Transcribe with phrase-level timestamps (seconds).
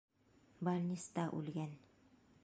[0.67, 1.77] Бальниста үлгән.